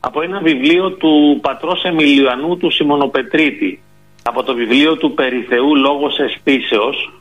από 0.00 0.22
ένα 0.22 0.40
βιβλίο 0.40 0.90
του 0.90 1.38
πατρός 1.42 1.82
Εμιλιανού 1.84 2.56
του 2.56 2.70
Σιμωνοπετρίτη, 2.70 3.82
από 4.22 4.42
το 4.42 4.54
βιβλίο 4.54 4.96
του 4.96 5.14
Περιθεού 5.14 5.76
Λόγος 5.76 6.18
Εσπίσεως. 6.18 7.12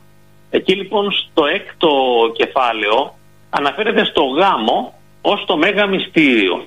Εκεί 0.50 0.76
λοιπόν 0.76 1.12
στο 1.12 1.46
έκτο 1.46 1.92
κεφάλαιο 2.34 3.14
αναφέρεται 3.50 4.06
στο 4.06 4.24
γάμο 4.24 4.94
ως 5.22 5.46
το 5.46 5.58
μέγα 5.58 5.86
μυστήριο. 5.86 6.66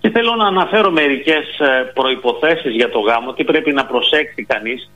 Και 0.00 0.10
θέλω 0.10 0.34
να 0.34 0.46
αναφέρω 0.46 0.90
μερικές 0.90 1.58
ε, 1.58 1.90
προϋποθέσεις 1.94 2.74
για 2.74 2.90
το 2.90 2.98
γάμο, 2.98 3.32
τι 3.32 3.44
πρέπει 3.44 3.72
να 3.72 3.86
προσέξει 3.86 4.44
κανείς. 4.44 4.90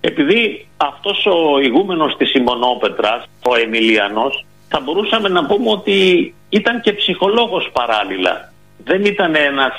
Επειδή 0.00 0.66
αυτός 0.76 1.26
ο 1.26 1.60
ηγούμενος 1.60 2.16
της 2.16 2.28
Σιμωνόπετρας, 2.28 3.24
ο 3.48 3.54
Εμιλιανός, 3.54 4.44
θα 4.68 4.80
μπορούσαμε 4.80 5.28
να 5.28 5.46
πούμε 5.46 5.70
ότι 5.70 6.34
ήταν 6.48 6.80
και 6.80 6.92
ψυχολόγος 6.92 7.70
παράλληλα. 7.72 8.49
Δεν 8.84 9.04
ήταν 9.04 9.34
ένας 9.34 9.74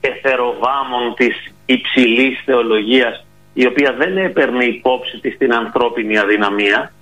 εθεροβάμων 0.00 1.14
της 1.16 1.52
υψηλής 1.66 2.42
θεολογίας 2.44 3.24
η 3.54 3.66
οποία 3.66 3.94
δεν 3.98 4.16
έπαιρνε 4.16 4.64
υπόψη 4.64 5.18
της 5.18 5.36
την 5.38 5.54
ανθρώπινη 5.54 6.18
αδυναμία. 6.18 6.92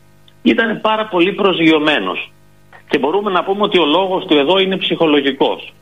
Ήταν 0.42 0.80
πάρα 0.80 1.06
πολύ 1.06 1.32
προσγειωμένος. 1.32 2.32
Και 2.88 2.98
μπορούμε 2.98 3.30
να 3.30 3.44
πούμε 3.44 3.62
ότι 3.62 3.78
ο 3.78 3.84
λόγος 3.84 4.24
του 4.24 4.36
εδώ 4.36 4.58
είναι 4.58 4.76
ψυχολογικός. 4.76 5.72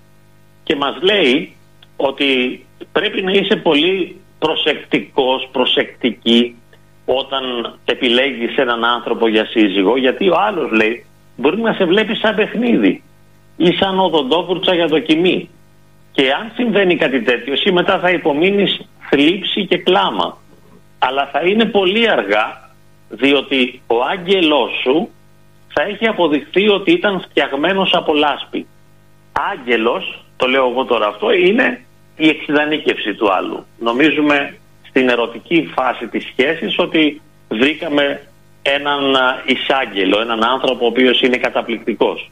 Και 0.62 0.76
μας 0.76 0.98
λέει 1.02 1.56
ότι 1.96 2.60
πρέπει 2.92 3.22
να 3.22 3.32
είσαι 3.32 3.56
πολύ 3.56 4.20
προσεκτικός, 4.38 5.48
προσεκτική 5.52 6.56
όταν 7.04 7.74
επιλέγεις 7.84 8.56
έναν 8.56 8.84
άνθρωπο 8.84 9.28
για 9.28 9.44
σύζυγο 9.44 9.96
γιατί 9.96 10.28
ο 10.28 10.36
άλλος 10.38 10.70
λέει 10.70 11.06
μπορεί 11.36 11.60
να 11.60 11.72
σε 11.72 11.84
βλέπει 11.84 12.14
σαν 12.14 12.34
παιχνίδι 12.34 13.02
ή 13.56 13.72
σαν 13.72 13.98
οδοντόβουρτσα 13.98 14.74
για 14.74 14.86
δοκιμή 14.86 15.48
και 16.12 16.32
αν 16.32 16.52
συμβαίνει 16.54 16.96
κάτι 16.96 17.22
τέτοιο 17.22 17.52
εσύ 17.52 17.72
μετά 17.72 17.98
θα 17.98 18.10
υπομείνεις 18.10 18.80
θλίψη 19.10 19.66
και 19.66 19.78
κλάμα 19.78 20.38
αλλά 20.98 21.28
θα 21.32 21.40
είναι 21.40 21.64
πολύ 21.64 22.10
αργά 22.10 22.70
διότι 23.08 23.82
ο 23.86 24.02
άγγελός 24.02 24.70
σου 24.82 25.08
θα 25.74 25.82
έχει 25.82 26.06
αποδειχθεί 26.06 26.68
ότι 26.68 26.92
ήταν 26.92 27.20
φτιαγμένος 27.20 27.94
από 27.94 28.14
λάσπη. 28.14 28.66
Άγγελος, 29.52 30.24
το 30.36 30.46
λέω 30.46 30.70
εγώ 30.70 30.84
τώρα 30.84 31.06
αυτό, 31.06 31.32
είναι 31.32 31.84
η 32.16 32.28
εξειδανίκευση 32.28 33.14
του 33.14 33.32
άλλου. 33.32 33.66
Νομίζουμε 33.78 34.56
στην 34.88 35.08
ερωτική 35.08 35.70
φάση 35.74 36.06
της 36.06 36.24
σχέσης 36.32 36.78
ότι 36.78 37.20
βρήκαμε 37.48 38.26
έναν 38.62 39.16
εισάγγελο, 39.46 40.20
έναν 40.20 40.44
άνθρωπο 40.44 40.84
ο 40.84 40.88
οποίος 40.88 41.20
είναι 41.20 41.36
καταπληκτικός. 41.36 42.30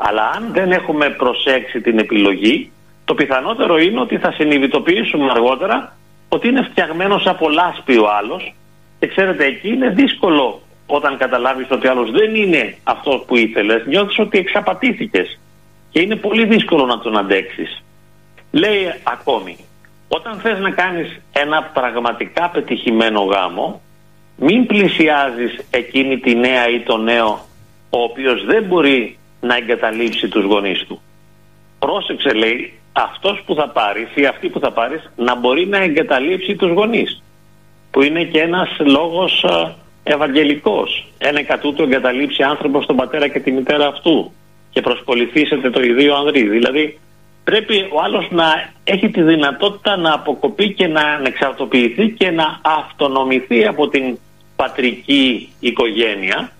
Αλλά 0.00 0.30
αν 0.36 0.48
δεν 0.52 0.72
έχουμε 0.72 1.10
προσέξει 1.10 1.80
την 1.80 1.98
επιλογή, 1.98 2.70
το 3.04 3.14
πιθανότερο 3.14 3.78
είναι 3.78 4.00
ότι 4.00 4.18
θα 4.18 4.32
συνειδητοποιήσουμε 4.32 5.30
αργότερα 5.30 5.96
ότι 6.28 6.48
είναι 6.48 6.68
φτιαγμένος 6.70 7.26
από 7.26 7.48
λάσπη 7.48 7.96
ο 7.98 8.08
άλλος 8.18 8.54
και 8.98 9.06
ξέρετε 9.06 9.44
εκεί 9.44 9.68
είναι 9.68 9.88
δύσκολο 9.88 10.60
όταν 10.86 11.18
καταλάβεις 11.18 11.66
ότι 11.70 11.86
ο 11.86 11.90
άλλος 11.90 12.10
δεν 12.10 12.34
είναι 12.34 12.76
αυτός 12.82 13.24
που 13.26 13.36
ήθελες, 13.36 13.86
νιώθεις 13.86 14.18
ότι 14.18 14.38
εξαπατήθηκες 14.38 15.38
και 15.90 16.00
είναι 16.00 16.16
πολύ 16.16 16.46
δύσκολο 16.46 16.84
να 16.84 16.98
τον 16.98 17.18
αντέξεις. 17.18 17.82
Λέει 18.50 18.92
ακόμη, 19.02 19.56
όταν 20.08 20.38
θες 20.38 20.58
να 20.58 20.70
κάνεις 20.70 21.20
ένα 21.32 21.62
πραγματικά 21.62 22.50
πετυχημένο 22.50 23.20
γάμο, 23.20 23.80
μην 24.36 24.66
πλησιάζεις 24.66 25.60
εκείνη 25.70 26.18
τη 26.18 26.34
νέα 26.34 26.68
ή 26.68 26.80
το 26.80 26.96
νέο 26.96 27.46
ο 27.90 28.02
οποίος 28.02 28.44
δεν 28.44 28.64
μπορεί 28.64 29.17
να 29.40 29.56
εγκαταλείψει 29.56 30.28
τους 30.28 30.44
γονείς 30.44 30.84
του. 30.86 31.00
Πρόσεξε 31.78 32.32
λέει 32.32 32.72
αυτός 32.92 33.42
που 33.46 33.54
θα 33.54 33.68
πάρεις 33.68 34.08
ή 34.14 34.26
αυτή 34.26 34.48
που 34.48 34.60
θα 34.60 34.72
πάρεις 34.72 35.10
να 35.16 35.36
μπορεί 35.36 35.66
να 35.66 35.78
εγκαταλείψει 35.78 36.56
τους 36.56 36.70
γονείς 36.70 37.22
που 37.90 38.02
είναι 38.02 38.24
και 38.24 38.40
ένας 38.40 38.68
λόγος 38.78 39.44
ευαγγελικός. 40.02 41.06
Ένα 41.18 41.38
εκατούτο 41.38 41.82
εγκαταλείψει 41.82 42.42
άνθρωπος 42.42 42.86
τον 42.86 42.96
πατέρα 42.96 43.28
και 43.28 43.40
τη 43.40 43.50
μητέρα 43.52 43.86
αυτού 43.86 44.32
και 44.70 44.80
προσποληθήσετε 44.80 45.70
το 45.70 45.82
ιδίο 45.82 46.14
ανδρή. 46.14 46.48
Δηλαδή 46.48 46.98
πρέπει 47.44 47.88
ο 47.92 48.00
άλλος 48.04 48.28
να 48.30 48.72
έχει 48.84 49.08
τη 49.10 49.22
δυνατότητα 49.22 49.96
να 49.96 50.12
αποκοπεί 50.12 50.72
και 50.72 50.86
να 50.86 51.20
εξαρτοποιηθεί 51.24 52.10
και 52.10 52.30
να 52.30 52.60
αυτονομηθεί 52.62 53.66
από 53.66 53.88
την 53.88 54.18
πατρική 54.56 55.52
οικογένεια 55.60 56.52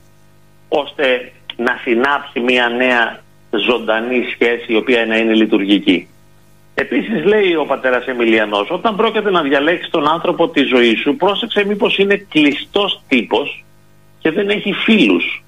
ώστε 0.68 1.32
να 1.58 1.80
συνάψει 1.82 2.40
μια 2.40 2.68
νέα 2.68 3.20
ζωντανή 3.50 4.24
σχέση 4.32 4.72
η 4.72 4.76
οποία 4.76 5.06
να 5.06 5.16
είναι 5.16 5.34
λειτουργική. 5.34 6.08
Επίσης 6.74 7.24
λέει 7.24 7.54
ο 7.54 7.64
πατέρας 7.64 8.06
Εμιλιανός 8.06 8.70
όταν 8.70 8.96
πρόκειται 8.96 9.30
να 9.30 9.42
διαλέξει 9.42 9.90
τον 9.90 10.08
άνθρωπο 10.08 10.48
τη 10.48 10.62
ζωή 10.62 10.94
σου 10.96 11.16
πρόσεξε 11.16 11.64
μήπως 11.64 11.98
είναι 11.98 12.16
κλειστός 12.16 13.02
τύπος 13.08 13.64
και 14.18 14.30
δεν 14.30 14.48
έχει 14.48 14.72
φίλους. 14.72 15.44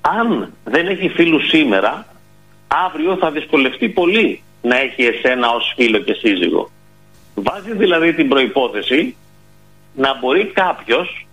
Αν 0.00 0.52
δεν 0.64 0.86
έχει 0.86 1.08
φίλους 1.08 1.48
σήμερα 1.48 2.06
αύριο 2.86 3.16
θα 3.16 3.30
δυσκολευτεί 3.30 3.88
πολύ 3.88 4.42
να 4.62 4.76
έχει 4.76 5.02
εσένα 5.02 5.50
ως 5.50 5.72
φίλο 5.76 5.98
και 5.98 6.12
σύζυγο. 6.12 6.70
Βάζει 7.34 7.72
δηλαδή 7.72 8.14
την 8.14 8.28
προϋπόθεση 8.28 9.16
να 9.94 10.18
μπορεί 10.18 10.44
κάποιος 10.44 11.26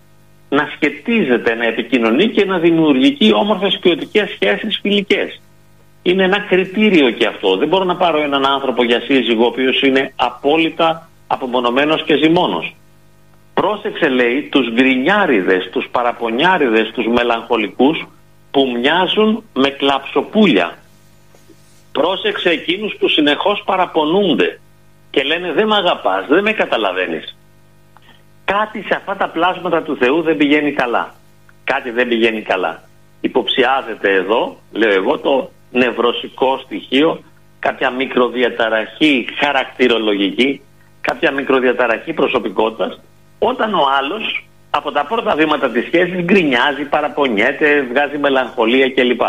να 0.49 0.69
σχετίζεται, 0.75 1.55
να 1.55 1.65
επικοινωνεί 1.65 2.27
και 2.27 2.45
να 2.45 2.59
δημιουργεί 2.59 3.33
όμορφες 3.33 3.77
ποιοτικές 3.81 4.29
σχέσεις 4.29 4.79
φιλικές. 4.81 5.41
Είναι 6.01 6.23
ένα 6.23 6.39
κριτήριο 6.39 7.11
και 7.11 7.25
αυτό. 7.25 7.57
Δεν 7.57 7.67
μπορώ 7.67 7.83
να 7.83 7.95
πάρω 7.95 8.21
έναν 8.21 8.45
άνθρωπο 8.45 8.83
για 8.83 8.99
σύζυγο 8.99 9.43
ο 9.43 9.47
οποίος 9.47 9.81
είναι 9.81 10.13
απόλυτα 10.15 11.09
απομονωμένος 11.27 12.03
και 12.03 12.17
ζυμώνος. 12.17 12.75
Πρόσεξε 13.53 14.09
λέει 14.09 14.49
τους 14.51 14.71
γκρινιάριδες, 14.73 15.69
τους 15.71 15.87
παραπονιάριδες, 15.91 16.91
τους 16.91 17.05
μελαγχολικούς 17.07 18.07
που 18.51 18.77
μοιάζουν 18.79 19.43
με 19.53 19.69
κλαψοπούλια. 19.69 20.77
Πρόσεξε 21.91 22.49
εκείνους 22.49 22.95
που 22.99 23.07
συνεχώς 23.07 23.63
παραπονούνται 23.65 24.59
και 25.09 25.23
λένε 25.23 25.51
δεν 25.51 25.67
με 25.67 25.75
αγαπάς, 25.75 26.27
δεν 26.27 26.43
με 26.43 26.51
καταλαβαίνεις. 26.51 27.37
Κάτι 28.55 28.81
σε 28.81 28.95
αυτά 28.95 29.15
τα 29.15 29.29
πλάσματα 29.29 29.81
του 29.81 29.97
Θεού 29.97 30.21
δεν 30.21 30.37
πηγαίνει 30.37 30.71
καλά. 30.71 31.13
Κάτι 31.63 31.89
δεν 31.91 32.07
πηγαίνει 32.07 32.41
καλά. 32.41 32.81
Υποψιάζεται 33.21 34.13
εδώ, 34.13 34.57
λέω 34.71 34.91
εγώ, 34.91 35.17
το 35.17 35.49
νευρωσικό 35.71 36.57
στοιχείο, 36.63 37.23
κάποια 37.59 37.89
μικροδιαταραχή 37.89 39.27
χαρακτηρολογική, 39.39 40.61
κάποια 41.01 41.31
μικροδιαταραχή 41.31 42.13
προσωπικότητας, 42.13 42.99
όταν 43.39 43.73
ο 43.73 43.83
άλλος 43.99 44.47
από 44.69 44.91
τα 44.91 45.05
πρώτα 45.05 45.35
βήματα 45.35 45.69
της 45.69 45.85
σχέσης 45.85 46.21
γκρινιάζει, 46.21 46.83
παραπονιέται, 46.83 47.81
βγάζει 47.81 48.17
μελαγχολία 48.17 48.89
κλπ. 48.89 49.21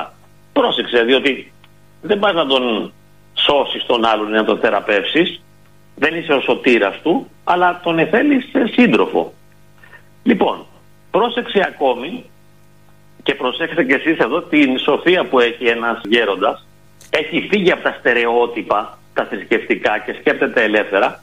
Πρόσεξε, 0.52 1.02
διότι 1.02 1.52
δεν 2.02 2.18
πας 2.18 2.34
να 2.34 2.46
τον 2.46 2.92
σώσεις 3.32 3.86
τον 3.86 4.04
άλλον 4.04 4.28
ή 4.28 4.32
να 4.32 4.44
τον 4.44 4.58
θεραπεύσεις, 4.58 5.42
δεν 6.00 6.14
είσαι 6.14 6.32
ο 6.32 6.40
σωτήρας 6.40 7.00
του, 7.02 7.26
αλλά 7.44 7.80
τον 7.82 7.98
εθέλεις 7.98 8.44
σύντροφο. 8.72 9.32
Λοιπόν, 10.22 10.66
πρόσεξε 11.10 11.64
ακόμη 11.66 12.24
και 13.22 13.34
προσέξτε 13.34 13.84
κι 13.84 13.92
εσείς 13.92 14.18
εδώ 14.18 14.40
την 14.42 14.78
σοφία 14.78 15.24
που 15.24 15.40
έχει 15.40 15.64
ένας 15.66 16.00
γέροντας. 16.08 16.66
Έχει 17.10 17.48
φύγει 17.50 17.72
από 17.72 17.82
τα 17.82 17.96
στερεότυπα, 17.98 18.98
τα 19.14 19.24
θρησκευτικά 19.24 19.98
και 19.98 20.12
σκέπτεται 20.20 20.62
ελεύθερα. 20.62 21.22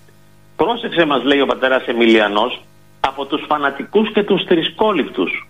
Πρόσεξε 0.56 1.06
μας 1.06 1.24
λέει 1.24 1.42
ο 1.42 1.46
πατέρας 1.46 1.86
Εμιλιανός 1.86 2.62
από 3.00 3.26
τους 3.26 3.46
φανατικούς 3.48 4.12
και 4.12 4.24
τους 4.24 4.44
θρησκόληπτους. 4.44 5.48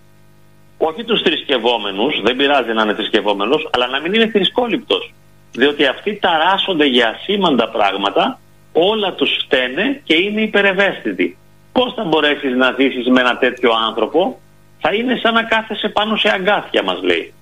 Όχι 0.77 1.03
τους 1.03 1.21
θρησκευόμενους, 1.21 2.21
δεν 2.21 2.35
πειράζει 2.35 2.73
να 2.73 2.81
είναι 2.83 2.94
θρησκευόμενος, 2.94 3.69
αλλά 3.71 3.88
να 3.88 3.99
μην 3.99 4.13
είναι 4.13 4.27
θρησκόληπτος. 4.27 5.13
Διότι 5.51 5.85
αυτοί 5.85 6.15
ταράσσονται 6.15 6.85
για 6.85 7.09
ασήμαντα 7.09 7.69
πράγματα, 7.69 8.39
όλα 8.77 9.13
τους 9.13 9.29
φταίνε 9.44 10.01
και 10.03 10.15
είναι 10.15 10.41
υπερευαίσθητοι. 10.41 11.38
Πώς 11.71 11.94
θα 11.94 12.03
μπορέσεις 12.03 12.56
να 12.56 12.75
ζήσεις 12.79 13.07
με 13.07 13.21
ένα 13.21 13.38
τέτοιο 13.38 13.71
άνθρωπο, 13.88 14.39
θα 14.79 14.94
είναι 14.94 15.15
σαν 15.15 15.33
να 15.33 15.44
κάθεσαι 15.44 15.89
πάνω 15.89 16.15
σε 16.15 16.29
αγκάθια 16.29 16.83
μας 16.83 17.01
λέει. 17.01 17.33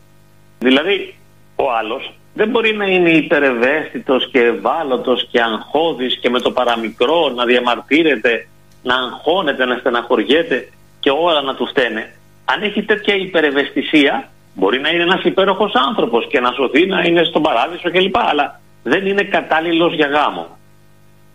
Δηλαδή 0.59 1.15
ο 1.55 1.71
άλλος 1.71 2.13
δεν 2.33 2.49
μπορεί 2.49 2.73
να 2.73 2.85
είναι 2.85 3.09
υπερευαίσθητος 3.09 4.29
και 4.31 4.39
ευάλωτος 4.39 5.27
και 5.31 5.41
αγχώδης 5.41 6.17
και 6.17 6.29
με 6.29 6.39
το 6.39 6.51
παραμικρό 6.51 7.29
να 7.29 7.45
διαμαρτύρεται 7.45 8.47
να 8.83 8.95
αγχώνεται, 8.95 9.65
να 9.65 9.77
στεναχωριέται 9.77 10.69
και 10.99 11.09
όλα 11.09 11.41
να 11.41 11.55
του 11.55 11.65
φταίνε. 11.65 12.13
Αν 12.45 12.61
έχει 12.63 12.83
τέτοια 12.83 13.15
υπερευαισθησία, 13.15 14.29
μπορεί 14.53 14.79
να 14.79 14.89
είναι 14.89 15.03
ένας 15.03 15.23
υπέροχος 15.23 15.73
άνθρωπος 15.88 16.27
και 16.27 16.39
να 16.39 16.51
σωθεί 16.51 16.85
να 16.85 17.01
είναι 17.01 17.23
στον 17.23 17.41
παράδεισο 17.41 17.91
κλπ. 17.91 18.17
Αλλά 18.17 18.59
δεν 18.83 19.05
είναι 19.05 19.23
κατάλληλος 19.23 19.93
για 19.93 20.07
γάμο. 20.07 20.57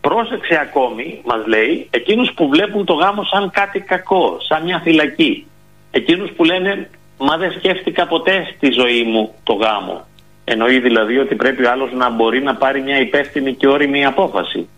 Πρόσεξε 0.00 0.58
ακόμη, 0.60 1.20
μας 1.24 1.46
λέει, 1.46 1.88
εκείνους 1.90 2.32
που 2.32 2.48
βλέπουν 2.48 2.84
το 2.84 2.94
γάμο 2.94 3.24
σαν 3.24 3.50
κάτι 3.50 3.80
κακό, 3.80 4.36
σαν 4.48 4.62
μια 4.62 4.78
φυλακή. 4.78 5.46
Εκείνους 5.90 6.30
που 6.30 6.44
λένε, 6.44 6.90
μα 7.18 7.36
δεν 7.36 7.52
σκέφτηκα 7.52 8.06
ποτέ 8.06 8.54
στη 8.56 8.70
ζωή 8.70 9.02
μου 9.02 9.34
το 9.42 9.52
γάμο. 9.52 10.04
Εννοεί 10.44 10.80
δηλαδή 10.80 11.18
ότι 11.18 11.34
πρέπει 11.34 11.64
ο 11.64 11.70
άλλος 11.70 11.92
να 11.92 12.10
μπορεί 12.10 12.42
να 12.42 12.54
πάρει 12.54 12.82
μια 12.82 13.00
υπεύθυνη 13.00 13.54
και 13.54 13.68
όρημη 13.68 14.04
απόφαση. 14.04 14.68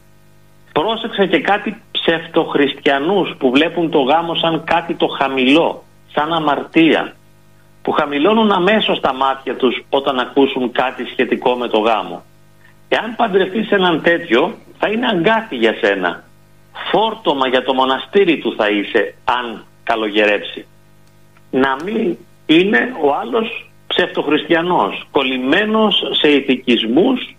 Πρόσεξε 0.72 1.26
και 1.26 1.40
κάτι 1.40 1.82
ψευτοχριστιανούς 1.90 3.34
που 3.38 3.50
βλέπουν 3.50 3.90
το 3.90 4.00
γάμο 4.00 4.34
σαν 4.34 4.64
κάτι 4.64 4.94
το 4.94 5.06
χαμηλό, 5.06 5.84
σαν 6.12 6.32
αμαρτία, 6.32 7.14
που 7.82 7.92
χαμηλώνουν 7.92 8.52
αμέσως 8.52 9.00
τα 9.00 9.14
μάτια 9.14 9.56
τους 9.56 9.84
όταν 9.88 10.18
ακούσουν 10.18 10.72
κάτι 10.72 11.04
σχετικό 11.04 11.54
με 11.54 11.68
το 11.68 11.78
γάμο. 11.78 12.22
Εάν 12.88 13.16
παντρευτείς 13.16 13.70
έναν 13.70 14.02
τέτοιο 14.02 14.54
θα 14.84 14.90
είναι 14.90 15.06
αγκάθι 15.06 15.56
για 15.56 15.74
σένα. 15.80 16.24
Φόρτωμα 16.90 17.48
για 17.48 17.62
το 17.64 17.74
μοναστήρι 17.74 18.38
του 18.38 18.54
θα 18.56 18.68
είσαι 18.68 19.14
αν 19.24 19.64
καλογερέψει. 19.82 20.66
Να 21.50 21.76
μην 21.84 22.16
είναι 22.46 22.96
ο 23.02 23.14
άλλος 23.14 23.70
ψευτοχριστιανός, 23.86 25.06
κολλημένος 25.10 26.02
σε 26.20 26.28
ηθικισμούς 26.28 27.36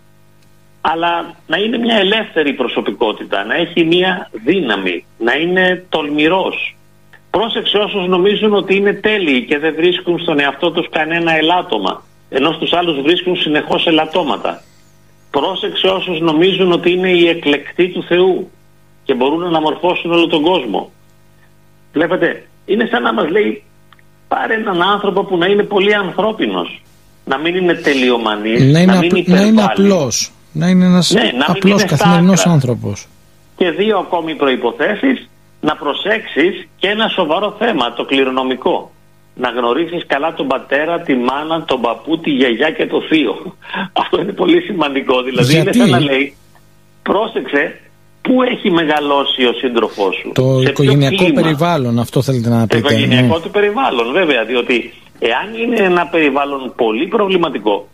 αλλά 0.80 1.34
να 1.46 1.56
είναι 1.56 1.78
μια 1.78 1.96
ελεύθερη 1.96 2.52
προσωπικότητα, 2.52 3.44
να 3.44 3.54
έχει 3.54 3.84
μια 3.84 4.30
δύναμη, 4.32 5.04
να 5.18 5.34
είναι 5.34 5.84
τολμηρός. 5.88 6.76
Πρόσεξε 7.30 7.76
όσους 7.78 8.06
νομίζουν 8.06 8.54
ότι 8.54 8.74
είναι 8.76 8.92
τέλειοι 8.92 9.44
και 9.44 9.58
δεν 9.58 9.74
βρίσκουν 9.74 10.18
στον 10.18 10.40
εαυτό 10.40 10.70
τους 10.70 10.88
κανένα 10.90 11.36
ελάττωμα, 11.36 12.02
ενώ 12.28 12.52
στους 12.52 12.72
άλλους 12.72 13.00
βρίσκουν 13.02 13.36
συνεχώς 13.36 13.86
ελαττώματα. 13.86 14.62
Πρόσεξε 15.38 15.86
όσους 15.86 16.20
νομίζουν 16.20 16.72
ότι 16.72 16.90
είναι 16.90 17.10
οι 17.10 17.28
εκλεκτοί 17.28 17.88
του 17.88 18.02
Θεού 18.02 18.50
και 19.04 19.14
μπορούν 19.14 19.40
να 19.40 19.46
αναμορφώσουν 19.46 20.10
όλο 20.12 20.26
τον 20.26 20.42
κόσμο. 20.42 20.90
Βλέπετε, 21.92 22.46
είναι 22.66 22.88
σαν 22.90 23.02
να 23.02 23.12
μας 23.12 23.28
λέει 23.30 23.62
πάρε 24.28 24.54
έναν 24.54 24.82
άνθρωπο 24.82 25.24
που 25.24 25.36
να 25.36 25.46
είναι 25.46 25.62
πολύ 25.62 25.94
ανθρώπινος, 25.94 26.82
να 27.24 27.38
μην 27.38 27.54
είναι 27.54 27.74
τελειομανής, 27.74 28.72
να, 28.72 28.80
είναι 28.80 28.92
να 28.92 28.98
μην 28.98 29.16
είναι 29.16 29.38
Να 29.38 29.44
είναι 29.44 29.62
απλός, 29.62 30.32
να 30.52 30.68
είναι 30.68 30.84
ένας 30.84 31.10
ναι, 31.10 31.30
απλός 31.46 31.84
καθημερινός 31.84 32.46
άνθρωπος. 32.46 33.06
Και 33.56 33.70
δύο 33.70 33.98
ακόμη 33.98 34.34
προϋποθέσεις, 34.34 35.28
να 35.60 35.76
προσέξεις 35.76 36.68
και 36.76 36.88
ένα 36.88 37.08
σοβαρό 37.08 37.56
θέμα, 37.58 37.92
το 37.92 38.04
κληρονομικό 38.04 38.90
να 39.34 39.48
γνωρίσεις 39.48 40.06
καλά 40.06 40.34
τον 40.34 40.46
πατέρα, 40.46 41.00
τη 41.00 41.14
μάνα, 41.14 41.64
τον 41.64 41.80
παππού, 41.80 42.18
τη 42.18 42.30
γιαγιά 42.30 42.70
και 42.70 42.86
το 42.86 43.00
θείο. 43.00 43.56
Αυτό 44.02 44.20
είναι 44.20 44.32
πολύ 44.32 44.60
σημαντικό. 44.60 45.22
Δηλαδή 45.22 45.56
είναι 45.56 45.72
σαν 45.72 45.90
να 45.90 46.00
λέει, 46.00 46.36
πρόσεξε 47.02 47.80
πού 48.22 48.42
έχει 48.42 48.70
μεγαλώσει 48.70 49.44
ο 49.44 49.52
σύντροφός 49.52 50.14
σου; 50.14 50.32
Το 50.34 50.60
σε 50.62 50.70
οικογενειακό 50.70 51.32
περιβάλλον, 51.32 51.98
αυτό 51.98 52.22
θέλετε 52.22 52.48
να 52.48 52.60
πείτε. 52.66 52.80
Το 52.80 52.88
οικογενειακό 52.88 53.36
ναι. 53.36 53.42
του 53.42 53.50
περιβάλλον, 53.50 54.12
βέβαια, 54.12 54.44
διότι 54.44 54.92
εάν 55.18 55.54
είναι 55.62 55.76
ένα 55.76 56.06
περιβάλλον 56.06 56.72
πολύ 56.76 57.06
προβληματικό 57.06 57.88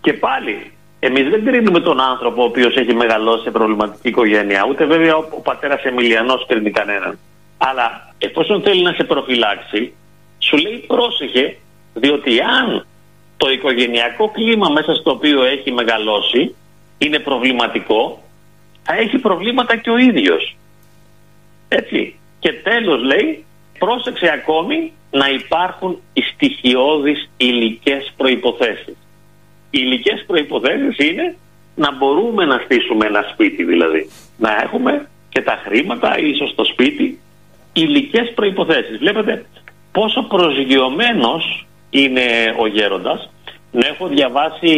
και 0.00 0.12
πάλι 0.12 0.72
εμείς 1.00 1.28
δεν 1.28 1.44
κρίνουμε 1.44 1.80
τον 1.80 2.00
άνθρωπο 2.00 2.42
ο 2.42 2.44
οποίος 2.44 2.76
έχει 2.76 2.94
μεγαλώσει 2.94 3.42
σε 3.42 3.50
προβληματική 3.50 4.08
οικογένεια, 4.08 4.66
ούτε 4.68 4.84
βέβαια 4.84 5.16
ο, 5.16 5.24
ο 5.30 5.40
πατέρας 5.40 5.82
Εμιλιανός 5.82 6.46
κρίνει 6.48 6.70
κανέναν. 6.70 7.18
Αλλά 7.58 8.14
εφόσον 8.18 8.62
θέλει 8.62 8.82
να 8.82 8.92
σε 8.92 9.04
προφυλάξει, 9.04 9.92
σου 10.42 10.56
λέει 10.56 10.84
πρόσεχε 10.86 11.56
διότι 11.94 12.40
αν 12.40 12.86
το 13.36 13.50
οικογενειακό 13.50 14.28
κλίμα 14.28 14.68
μέσα 14.68 14.94
στο 14.94 15.10
οποίο 15.10 15.42
έχει 15.44 15.72
μεγαλώσει 15.72 16.54
είναι 16.98 17.18
προβληματικό 17.18 18.22
θα 18.82 18.94
έχει 18.94 19.18
προβλήματα 19.18 19.76
και 19.76 19.90
ο 19.90 19.96
ίδιος. 19.96 20.56
Έτσι. 21.68 22.14
Και 22.38 22.52
τέλος 22.52 23.02
λέει 23.02 23.44
πρόσεξε 23.78 24.30
ακόμη 24.30 24.92
να 25.10 25.28
υπάρχουν 25.28 26.00
οι 26.12 26.20
στοιχειώδεις 26.20 27.30
υλικές 27.36 28.12
προϋποθέσεις. 28.16 28.96
Οι 29.70 29.78
υλικές 29.82 30.24
προϋποθέσεις 30.26 30.96
είναι 30.98 31.36
να 31.74 31.96
μπορούμε 31.96 32.44
να 32.44 32.60
στήσουμε 32.64 33.06
ένα 33.06 33.22
σπίτι 33.32 33.64
δηλαδή. 33.64 34.10
Να 34.38 34.60
έχουμε 34.62 35.08
και 35.28 35.40
τα 35.42 35.62
χρήματα 35.64 36.18
ίσως 36.18 36.50
στο 36.50 36.64
σπίτι 36.64 37.20
υλικές 37.72 38.32
προϋποθέσεις. 38.34 38.98
Βλέπετε 38.98 39.46
πόσο 39.92 40.22
προσγειωμένος 40.22 41.66
είναι 41.90 42.54
ο 42.58 42.66
γέροντας. 42.66 43.30
Να 43.70 43.86
έχω 43.86 44.06
διαβάσει 44.06 44.72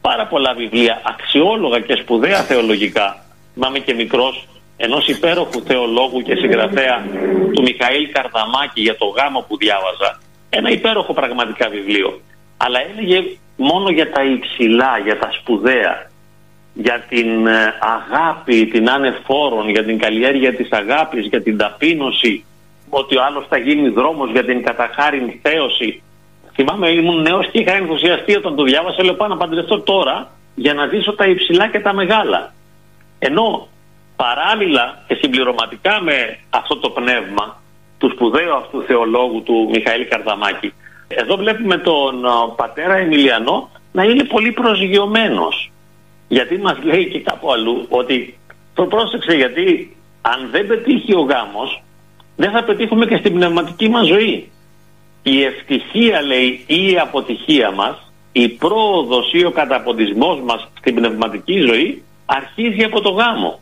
πάρα 0.00 0.26
πολλά 0.26 0.54
βιβλία, 0.54 1.02
αξιόλογα 1.04 1.80
και 1.80 1.94
σπουδαία 1.94 2.42
θεολογικά. 2.42 3.24
Είμαι 3.54 3.78
και 3.78 3.94
μικρός 3.94 4.46
ενός 4.76 5.08
υπέροχου 5.08 5.62
θεολόγου 5.62 6.20
και 6.22 6.34
συγγραφέα 6.34 7.06
του 7.52 7.62
Μιχαήλ 7.62 8.10
Καρδαμάκη 8.12 8.80
για 8.80 8.96
το 8.96 9.06
γάμο 9.06 9.44
που 9.48 9.56
διάβαζα. 9.56 10.20
Ένα 10.50 10.70
υπέροχο 10.70 11.12
πραγματικά 11.12 11.68
βιβλίο. 11.68 12.20
Αλλά 12.56 12.78
έλεγε 12.90 13.18
μόνο 13.56 13.90
για 13.90 14.10
τα 14.12 14.24
υψηλά, 14.24 14.98
για 15.04 15.18
τα 15.18 15.28
σπουδαία, 15.32 16.10
για 16.74 17.04
την 17.08 17.46
ε, 17.46 17.74
αγάπη, 17.80 18.66
την 18.66 18.90
ανεφόρον, 18.90 19.68
για 19.68 19.84
την 19.84 19.98
καλλιέργεια 19.98 20.54
της 20.54 20.68
αγάπης, 20.70 21.26
για 21.26 21.42
την 21.42 21.56
ταπείνωση, 21.56 22.44
ότι 23.00 23.16
ο 23.16 23.22
άλλος 23.24 23.44
θα 23.48 23.58
γίνει 23.58 23.88
δρόμος 23.88 24.30
για 24.30 24.44
την 24.44 24.62
καταχάριν 24.62 25.32
θέωση. 25.42 26.02
Θυμάμαι, 26.54 26.88
ήμουν 26.88 27.22
νέος 27.22 27.50
και 27.50 27.58
είχα 27.58 27.74
ενθουσιαστεί 27.74 28.36
όταν 28.36 28.56
το 28.56 28.62
διάβασα. 28.62 29.04
Λέω 29.04 29.14
πάω 29.14 29.28
να 29.28 29.36
παντρευτώ 29.36 29.80
τώρα 29.80 30.30
για 30.54 30.74
να 30.74 30.86
ζήσω 30.86 31.14
τα 31.14 31.24
υψηλά 31.24 31.68
και 31.68 31.80
τα 31.80 31.92
μεγάλα. 31.94 32.54
Ενώ 33.18 33.68
παράλληλα 34.16 35.04
και 35.06 35.14
συμπληρωματικά 35.14 36.00
με 36.02 36.38
αυτό 36.50 36.76
το 36.76 36.90
πνεύμα 36.90 37.62
του 37.98 38.10
σπουδαίου 38.10 38.54
αυτού 38.54 38.82
θεολόγου 38.82 39.42
του 39.42 39.68
Μιχαήλ 39.72 40.08
Καρδαμάκη, 40.08 40.72
εδώ 41.08 41.36
βλέπουμε 41.36 41.76
τον 41.78 42.24
πατέρα 42.56 42.96
Εμιλιανό 42.96 43.70
να 43.92 44.02
είναι 44.02 44.24
πολύ 44.24 44.52
προσγειωμένος. 44.52 45.70
Γιατί 46.28 46.58
μας 46.58 46.78
λέει 46.82 47.08
και 47.08 47.20
κάπου 47.20 47.52
αλλού 47.52 47.86
ότι 47.88 48.38
το 48.74 48.84
πρόσεξε 48.84 49.34
γιατί 49.36 49.96
αν 50.22 50.48
δεν 50.50 50.66
πετύχει 50.66 51.14
ο 51.14 51.20
γάμος 51.20 51.82
δεν 52.36 52.50
θα 52.50 52.64
πετύχουμε 52.64 53.06
και 53.06 53.16
στην 53.16 53.34
πνευματική 53.34 53.88
μας 53.88 54.06
ζωή. 54.06 54.50
Η 55.22 55.42
ευτυχία 55.42 56.22
λέει 56.22 56.64
ή 56.66 56.90
η 56.90 56.98
αποτυχία 56.98 57.70
μας, 57.70 58.12
η 58.32 58.48
πρόοδος 58.48 59.32
ή 59.32 59.44
ο 59.44 59.50
καταποντισμός 59.50 60.40
μας 60.40 60.68
στην 60.78 60.94
πνευματική 60.94 61.58
ζωή 61.58 62.02
αρχίζει 62.26 62.84
από 62.84 63.00
το 63.00 63.10
γάμο. 63.10 63.60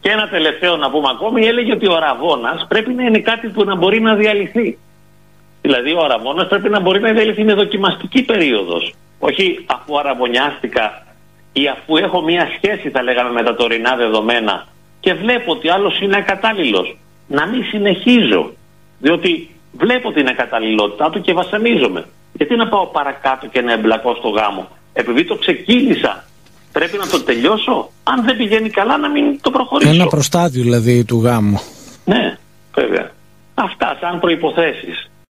Και 0.00 0.10
ένα 0.10 0.28
τελευταίο 0.28 0.76
να 0.76 0.90
πούμε 0.90 1.08
ακόμη, 1.10 1.46
έλεγε 1.46 1.72
ότι 1.72 1.88
ο 1.88 1.94
αραβώνας 1.94 2.66
πρέπει 2.68 2.92
να 2.92 3.02
είναι 3.02 3.18
κάτι 3.18 3.48
που 3.48 3.64
να 3.64 3.76
μπορεί 3.76 4.00
να 4.00 4.14
διαλυθεί. 4.14 4.78
Δηλαδή 5.62 5.92
ο 5.92 6.02
αραβώνας 6.04 6.48
πρέπει 6.48 6.68
να 6.68 6.80
μπορεί 6.80 7.00
να 7.00 7.12
διαλυθεί 7.12 7.44
με 7.44 7.54
δοκιμαστική 7.54 8.22
περίοδος. 8.22 8.94
Όχι 9.18 9.64
αφού 9.66 9.98
αραβωνιάστηκα 9.98 11.06
ή 11.52 11.68
αφού 11.68 11.96
έχω 11.96 12.22
μία 12.22 12.48
σχέση 12.56 12.90
θα 12.90 13.02
λέγαμε 13.02 13.30
με 13.30 13.42
τα 13.42 13.54
τωρινά 13.54 13.96
δεδομένα 13.96 14.66
και 15.00 15.14
βλέπω 15.14 15.52
ότι 15.52 15.68
άλλος 15.68 16.00
είναι 16.00 16.16
ακατάλληλος 16.16 16.96
να 17.36 17.46
μην 17.46 17.62
συνεχίζω. 17.64 18.52
Διότι 18.98 19.50
βλέπω 19.72 20.12
την 20.12 20.26
ακαταλληλότητά 20.26 21.10
του 21.10 21.20
και 21.20 21.32
βασανίζομαι. 21.32 22.04
Γιατί 22.32 22.56
να 22.56 22.68
πάω 22.68 22.86
παρακάτω 22.86 23.46
και 23.46 23.60
να 23.60 23.72
εμπλακώ 23.72 24.14
στο 24.14 24.28
γάμο; 24.28 24.68
Επειδή 24.92 25.24
το 25.24 25.36
ξεκίνησα, 25.36 26.24
πρέπει 26.72 26.96
να 26.96 27.06
το 27.06 27.22
τελειώσω; 27.22 27.90
Αν 28.02 28.24
δεν 28.24 28.36
πηγαίνει 28.36 28.70
καλά, 28.70 28.96
να 28.98 29.10
μην 29.10 29.40
το 29.40 29.50
προχωρήσω. 29.50 29.90
Ένα 29.90 30.06
προστάδιο 30.06 30.62
δηλαδή 30.62 31.04
του 31.04 31.20
γάμου. 31.24 31.60
Ναι, 32.04 32.38
βέβαια. 32.74 33.10
Αυτά 33.54 33.98
σαν 34.00 34.20
προϋποθέσεις. 34.20 35.10